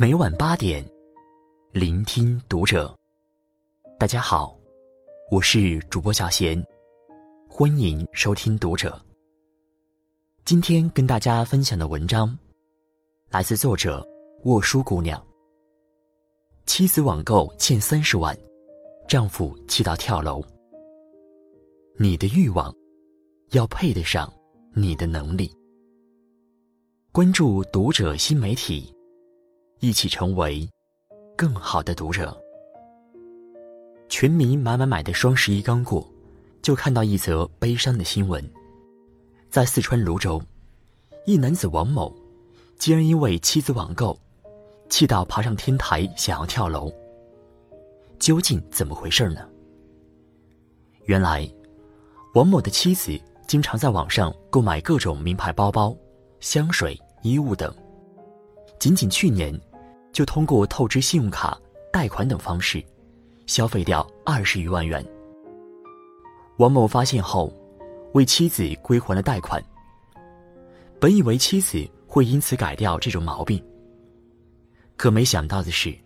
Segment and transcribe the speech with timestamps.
[0.00, 0.88] 每晚八点，
[1.72, 2.96] 聆听读者。
[3.98, 4.56] 大家好，
[5.28, 6.64] 我是主播小贤，
[7.48, 8.96] 欢迎收听读者。
[10.44, 12.38] 今天跟大家分享的文章，
[13.28, 14.06] 来自作者
[14.44, 15.20] 沃书姑娘。
[16.64, 18.38] 妻子网购欠三十万，
[19.08, 20.40] 丈夫气到跳楼。
[21.98, 22.72] 你的欲望，
[23.50, 24.32] 要配得上
[24.74, 25.52] 你的能力。
[27.10, 28.94] 关注读者新媒体。
[29.80, 30.68] 一起成为
[31.36, 32.36] 更好的读者。
[34.08, 36.04] 全民买买买的双十一刚过，
[36.62, 38.44] 就看到一则悲伤的新闻。
[39.50, 40.42] 在四川泸州，
[41.26, 42.12] 一男子王某
[42.76, 44.18] 竟然因为妻子网购，
[44.88, 46.92] 气到爬上天台想要跳楼。
[48.18, 49.48] 究竟怎么回事呢？
[51.04, 51.48] 原来，
[52.34, 53.16] 王某的妻子
[53.46, 55.96] 经常在网上购买各种名牌包包、
[56.40, 57.72] 香水、衣物等。
[58.80, 59.56] 仅仅去年。
[60.18, 61.56] 就通过透支信用卡、
[61.92, 62.84] 贷款等方式，
[63.46, 65.00] 消费掉二十余万元。
[66.56, 67.54] 王某发现后，
[68.14, 69.64] 为妻子归还了贷款。
[70.98, 73.64] 本以为妻子会因此改掉这种毛病，
[74.96, 75.96] 可没想到的是，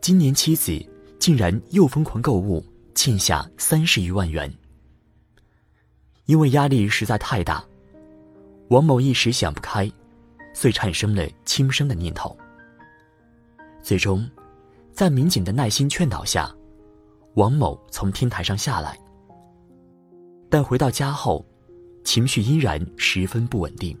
[0.00, 0.80] 今年妻子
[1.18, 4.48] 竟然又疯狂购物，欠下三十余万元。
[6.26, 7.64] 因为压力实在太大，
[8.68, 9.90] 王某一时想不开，
[10.54, 12.38] 遂产生了轻生的念头。
[13.88, 14.28] 最终，
[14.92, 16.54] 在民警的耐心劝导下，
[17.36, 19.00] 王某从天台上下来。
[20.50, 21.42] 但回到家后，
[22.04, 23.98] 情绪依然十分不稳定，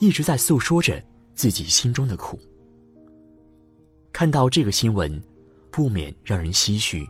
[0.00, 2.40] 一直在诉说着自己心中的苦。
[4.10, 5.22] 看到这个新闻，
[5.70, 7.06] 不免让人唏嘘。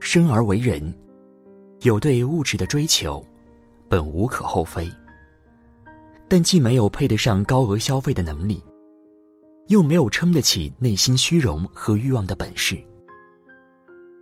[0.00, 0.90] 生而为人，
[1.82, 3.22] 有对物质的追求，
[3.90, 4.90] 本无可厚非。
[6.28, 8.62] 但既没有配得上高额消费的能力。
[9.68, 12.76] 又没有撑得起内心虚荣和欲望的本事，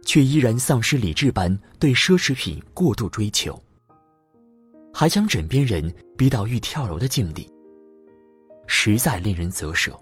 [0.05, 3.61] 却依然丧失理智般对奢侈品过度追求，
[4.93, 7.51] 还将枕边人逼到欲跳楼的境地，
[8.67, 9.99] 实在令人啧舌。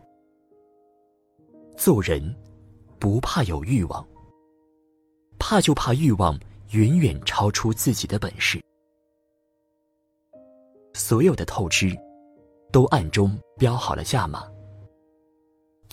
[1.77, 2.35] 做人，
[3.01, 4.07] 不怕有欲望，
[5.41, 6.39] 怕就怕欲望
[6.71, 8.63] 远远超出自己的本事。
[10.95, 11.97] 所有的透支，
[12.71, 14.45] 都暗中标好了价码。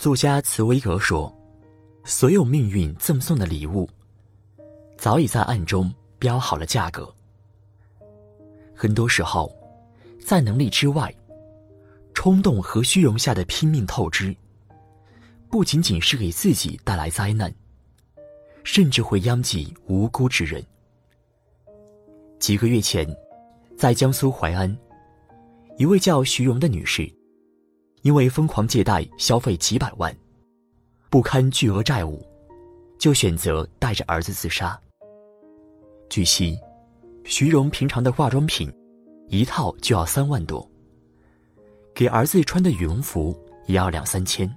[0.00, 1.30] 作家茨威格说
[2.06, 3.86] ：“所有命运赠送的礼物，
[4.96, 7.14] 早已在暗中标好了价格。
[8.74, 9.54] 很多时候，
[10.18, 11.14] 在能力之外，
[12.14, 14.34] 冲动和虚荣下的拼命透支，
[15.50, 17.54] 不仅仅是给自己带来灾难，
[18.64, 20.64] 甚至会殃及无辜之人。”
[22.40, 23.06] 几个月前，
[23.76, 24.74] 在江苏淮安，
[25.76, 27.19] 一位叫徐荣的女士。
[28.02, 30.14] 因为疯狂借贷消费几百万，
[31.10, 32.24] 不堪巨额债务，
[32.98, 34.78] 就选择带着儿子自杀。
[36.08, 36.58] 据悉，
[37.24, 38.72] 徐荣平常的化妆品，
[39.28, 40.66] 一套就要三万多，
[41.94, 44.50] 给儿子穿的羽绒服也要两三千。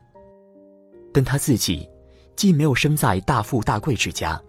[1.13, 1.87] 但他自己，
[2.35, 4.41] 既没有生在大富大贵之家，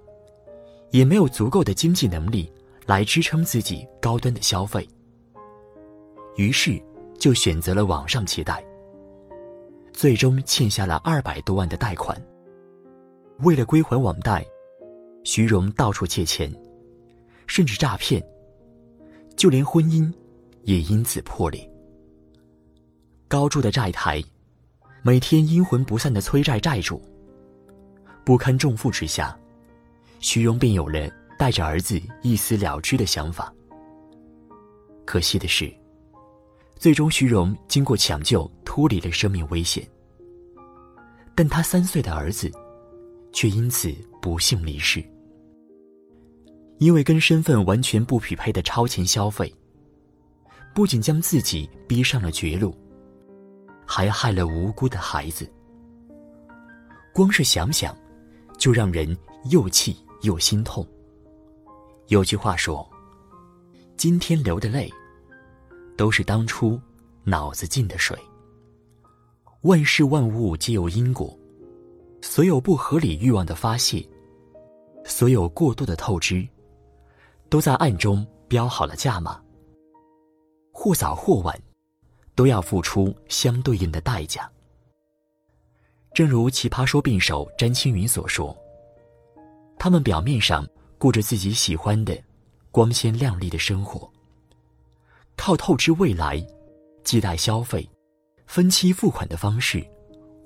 [0.91, 2.51] 也没有足够的经济能力
[2.87, 4.89] 来支撑自己高端的消费，
[6.37, 6.81] 于是
[7.19, 8.65] 就选择了网上借贷。
[9.95, 12.21] 最终欠下了二百多万的贷款。
[13.39, 14.45] 为了归还网贷，
[15.23, 16.53] 徐荣到处借钱，
[17.47, 18.23] 甚至诈骗，
[19.37, 20.13] 就连婚姻
[20.65, 21.71] 也因此破裂。
[23.29, 24.23] 高筑的债台，
[25.03, 27.01] 每天阴魂不散的催债债主，
[28.25, 29.39] 不堪重负之下，
[30.19, 33.55] 徐荣便有了带着儿子一死了之的想法。
[35.05, 35.73] 可惜的是。
[36.85, 39.83] 最终，徐荣经过抢救脱离了生命危险，
[41.35, 42.53] 但他三岁的儿子
[43.33, 43.91] 却因此
[44.21, 45.03] 不幸离世。
[46.77, 49.51] 因为跟身份完全不匹配的超前消费，
[50.75, 52.77] 不仅将自己逼上了绝路，
[53.87, 55.51] 还害了无辜的孩子。
[57.15, 57.97] 光是想想，
[58.59, 59.17] 就让人
[59.51, 60.87] 又气又心痛。
[62.09, 62.87] 有句话说
[63.97, 64.93] ：“今天流的泪。”
[65.97, 66.81] 都是当初
[67.25, 68.19] 脑子进的水。
[69.63, 71.39] 万事万物皆有因果，
[72.21, 74.07] 所有不合理欲望的发泄，
[75.05, 76.47] 所有过度的透支，
[77.49, 79.41] 都在暗中标好了价码。
[80.71, 81.59] 或早或晚，
[82.35, 84.51] 都要付出相对应的代价。
[86.13, 88.57] 正如奇葩说辩手詹青云所说
[89.79, 90.69] ：“他们表面上
[90.99, 92.17] 过着自己喜欢的、
[92.71, 94.09] 光鲜亮丽的生活。”
[95.37, 96.45] 靠透支未来、
[97.03, 97.89] 借贷消费、
[98.47, 99.85] 分期付款的方式，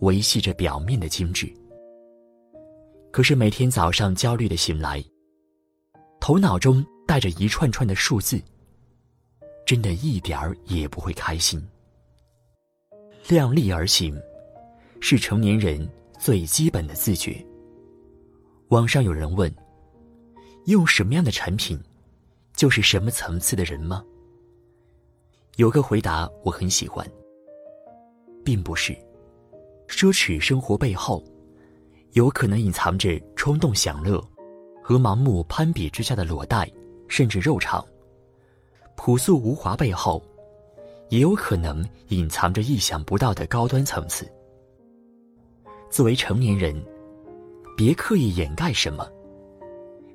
[0.01, 1.53] 维系着表面的精致。
[3.11, 5.03] 可是每天早上焦虑的醒来，
[6.21, 8.41] 头脑中带着一串串的数字，
[9.65, 11.65] 真的一点儿也不会开心。
[13.29, 14.21] 量力而行，
[15.01, 15.89] 是成年人
[16.19, 17.45] 最基本的自觉。
[18.69, 19.53] 网上有人问：
[20.67, 21.81] 用什么样的产品，
[22.55, 24.05] 就是什么层次的人吗？
[25.59, 27.05] 有个回答我很喜欢，
[28.45, 28.97] 并不是，
[29.89, 31.21] 奢侈生活背后。
[32.13, 34.23] 有可能隐藏着冲动享乐
[34.81, 36.71] 和盲目攀比之下的裸贷，
[37.09, 37.85] 甚至肉偿；
[38.95, 40.23] 朴素无华背后，
[41.09, 44.31] 也有可能隐藏着意想不到的高端层次。
[45.91, 46.81] 作为成年人，
[47.77, 49.11] 别刻意掩盖什么，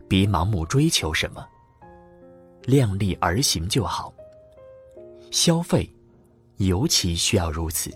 [0.07, 1.45] 别盲目追求什么，
[2.63, 4.13] 量力而行就好。
[5.33, 5.89] 消费，
[6.57, 7.89] 尤其需要如此。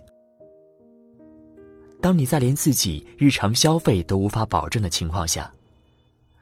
[2.02, 5.54] 当你在连自己日常消费都无法保证的情况下，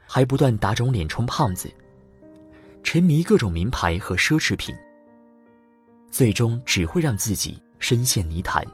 [0.07, 1.69] 还不断打肿脸充胖子，
[2.81, 4.73] 沉迷各种名牌和奢侈品，
[6.09, 8.65] 最终只会让自己深陷泥潭，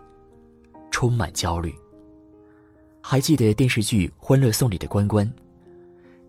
[0.92, 1.74] 充满焦虑。
[3.02, 5.28] 还记得电视剧《欢乐颂》里的关关，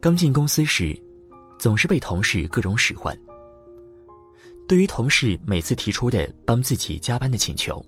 [0.01, 0.99] 刚进公司时，
[1.59, 3.15] 总是被同事各种使唤。
[4.73, 7.85] 对于同事每次提出的帮自己加班的请求，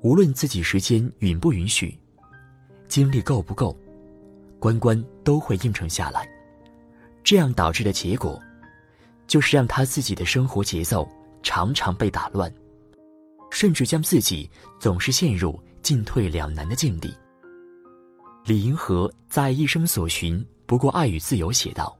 [0.00, 1.96] 无论自己时间允不允许，
[2.88, 3.78] 精力够不够，
[4.58, 6.28] 关关都会应承下来。
[7.22, 8.36] 这样导致的结果，
[9.28, 11.08] 就是让他自己的生活节奏
[11.40, 12.52] 常常被打乱，
[13.52, 14.50] 甚至将自己
[14.80, 17.14] 总是陷入进退两难的境地。
[18.44, 21.96] 李银河在《一生所寻不过爱与自由》写道：“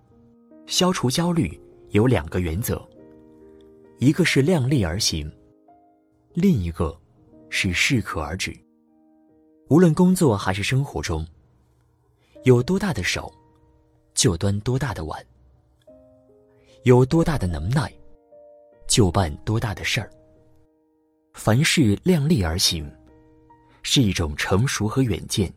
[0.67, 1.57] 消除焦虑
[1.91, 2.85] 有两个原则，
[4.01, 5.31] 一个是量力而行，
[6.35, 6.95] 另一个。”
[7.53, 8.57] 是适可而止。
[9.71, 11.27] 无论工作还是生活中，
[12.45, 13.29] 有多大的手，
[14.15, 15.21] 就端多大的碗；
[16.85, 17.93] 有多大的能耐，
[18.87, 20.09] 就办多大的事儿。
[21.35, 22.89] 凡事量力而行，
[23.83, 25.53] 是一种成熟和远见，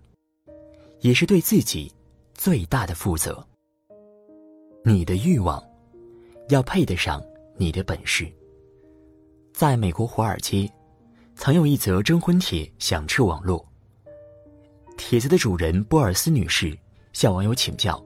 [1.01, 1.93] 也是对自己
[2.33, 3.47] 最大的负责。
[4.83, 5.63] 你的欲望，
[6.49, 7.23] 要配得上
[7.63, 8.31] 你的本事。
[9.53, 10.69] 在美国华尔街。
[11.35, 13.67] 曾有一则征婚帖响彻网络。
[14.97, 16.77] 帖子的主人波尔斯女士
[17.11, 17.99] 向网友请教：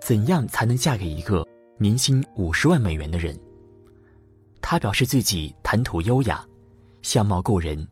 [0.00, 1.44] 怎样才能嫁给一个
[1.78, 3.36] 年薪五十万美元的人？
[4.60, 6.46] 她表示自己谈吐优雅，
[7.02, 7.86] 相貌过人，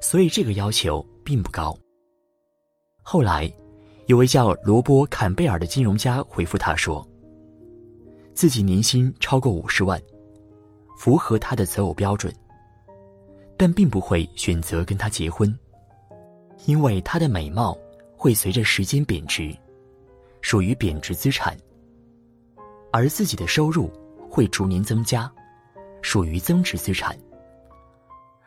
[0.00, 1.78] 所以这个要求并不高。
[3.02, 3.52] 后来，
[4.06, 7.06] 有位叫罗伯·坎贝尔的金融家回复他说
[8.40, 10.00] ：“自己年薪超过五十万，
[10.96, 12.34] 符合他的择偶标准。”
[13.54, 15.54] 但并不会选择跟他结婚，
[16.64, 17.76] 因为她的美貌
[18.16, 19.54] 会随着时间贬值，
[20.40, 21.54] 属于贬值资产；
[22.90, 23.92] 而自己的收入
[24.30, 25.30] 会逐年增加，
[26.00, 27.14] 属于增值资产。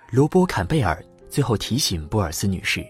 [0.10, 2.84] 罗伯·坎贝尔最后提醒波尔斯女士：“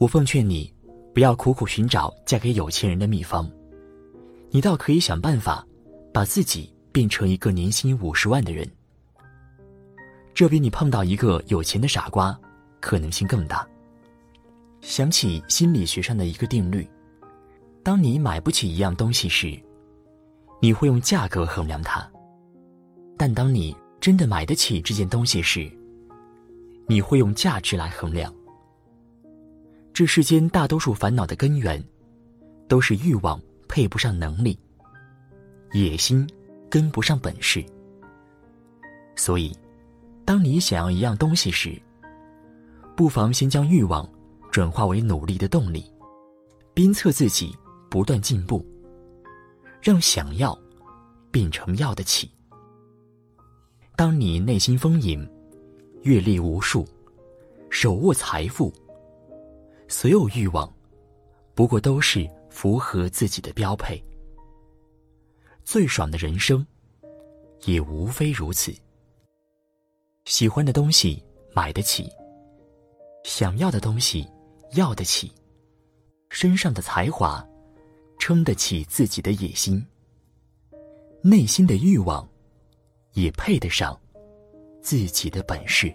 [0.00, 0.72] 我奉劝你，
[1.12, 3.46] 不要苦苦寻找嫁给有钱人的秘方，
[4.54, 5.66] 你倒可以想办法，
[6.12, 8.68] 把自己变成一个年薪五十万的人。”
[10.34, 12.38] 这比你碰到一个有钱的傻瓜，
[12.78, 13.66] 可能性更大。
[14.82, 16.86] 想起心理学上的一个定律：
[17.82, 19.58] 当你买不起一样东西时，
[20.60, 22.02] 你会用价格衡量它；
[23.16, 25.70] 但当你真的买得起这件东西时，
[26.86, 28.30] 你会用价值来衡量。
[29.94, 31.82] 这世间大多数烦恼的根源，
[32.68, 33.40] 都是欲望
[33.74, 34.58] 配不上能力，
[35.72, 36.28] 野心
[36.68, 37.64] 跟不上本事。
[39.16, 39.56] 所以。
[40.26, 41.80] 当你想要一样东西时，
[42.94, 44.08] 不妨先将欲望
[44.52, 45.90] 转化为努力的动力，
[46.72, 47.56] 鞭策自己
[47.90, 48.64] 不断进步，
[49.80, 50.56] 让想要
[51.30, 52.30] 变成要得起。
[53.96, 55.28] 当你内心丰盈，
[56.02, 56.86] 阅历无数，
[57.68, 58.72] 手握财富，
[59.88, 60.72] 所有欲望
[61.54, 64.00] 不过都是符合自己的标配。
[65.64, 66.64] 最爽的人生，
[67.64, 68.72] 也无非如此。
[70.26, 71.20] 喜欢的东西
[71.54, 72.08] 买得起，
[73.24, 74.28] 想要的东西
[74.72, 75.32] 要得起，
[76.28, 77.44] 身上的才华
[78.18, 79.84] 撑得起自己的野心，
[81.22, 82.28] 内心的欲望
[83.14, 83.98] 也配得上
[84.82, 85.92] 自己的本事。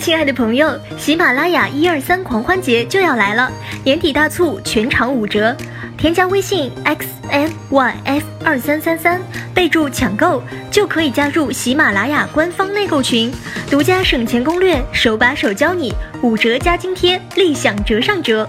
[0.00, 3.50] 亲爱的朋友，喜马拉雅一二三狂欢节就要来了，
[3.82, 5.56] 年底大促，全场五折，
[5.98, 7.50] 添加微信 xm。
[7.70, 9.20] Yf 二三三三，
[9.52, 13.32] 备注抢购就可以加入喜马拉雅官方内购群，
[13.68, 15.92] 独家省钱攻略，手把手教你，
[16.22, 18.46] 五折加津贴，立享折上折。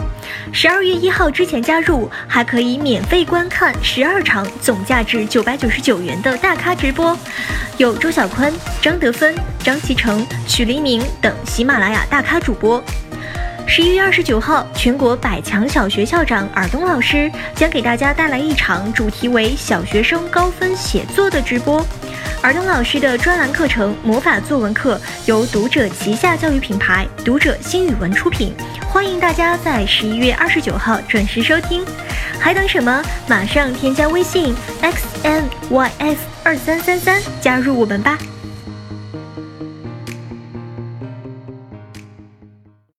[0.52, 7.18] 十二月一号之前加入，还可以免费观看十二场总价值九百九十九元的大咖直播，
[7.78, 9.34] 有周小宽、张德芬、
[9.64, 12.84] 张其成、许黎明等喜马拉雅大咖主播。
[13.70, 21.86] 十一月二十九号，全国百强小学校长尔东老师将给大家带来一场主题为“小学生高分写作”的直播。
[22.42, 24.98] 尔东老师的专栏课程《魔法作文课》
[25.28, 28.56] 由读者旗下教育品牌读者新语文出品，
[28.90, 31.84] 欢迎大家在十一月二十九号准时收听。
[32.40, 33.04] 还等什么？
[33.28, 38.18] 马上添加微信 x n y f 二三三三，加入我们吧！